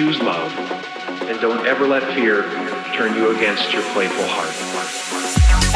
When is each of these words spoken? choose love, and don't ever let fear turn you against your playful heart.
choose 0.00 0.18
love, 0.22 0.50
and 1.28 1.38
don't 1.42 1.66
ever 1.66 1.86
let 1.86 2.02
fear 2.14 2.44
turn 2.94 3.14
you 3.14 3.36
against 3.36 3.70
your 3.70 3.82
playful 3.92 4.24
heart. 4.26 5.69